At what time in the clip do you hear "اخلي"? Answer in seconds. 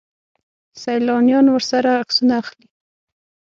2.41-2.67